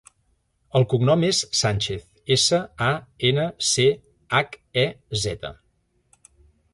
El 0.77 0.85
cognom 0.93 1.25
és 1.27 1.41
Sanchez: 1.57 2.07
essa, 2.35 2.59
a, 2.85 2.87
ena, 3.31 3.45
ce, 3.73 3.87
hac, 4.39 4.57
e, 4.85 4.87
zeta. 5.27 5.53